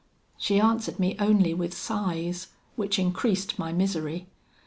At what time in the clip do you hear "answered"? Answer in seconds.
0.59-0.97